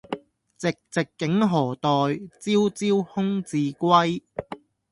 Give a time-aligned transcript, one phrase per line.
[0.57, 1.87] 寂寂竟何待，
[2.39, 4.23] 朝朝空自歸。